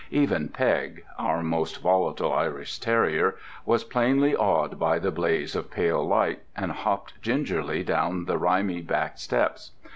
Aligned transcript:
Even 0.09 0.49
Peg 0.49 1.05
(our 1.19 1.43
most 1.43 1.79
volatile 1.83 2.33
Irish 2.33 2.79
terrier) 2.79 3.35
was 3.67 3.83
plainly 3.83 4.35
awed 4.35 4.79
by 4.79 4.97
the 4.97 5.11
blaze 5.11 5.55
of 5.55 5.69
pale 5.69 6.03
light, 6.03 6.39
and 6.55 6.71
hopped 6.71 7.21
gingerly 7.21 7.83
down 7.83 8.25
the 8.25 8.39
rimy 8.39 8.81
back 8.81 9.19
steps. 9.19 9.73